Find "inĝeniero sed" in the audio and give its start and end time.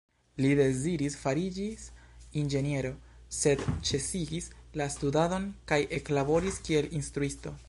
2.43-3.63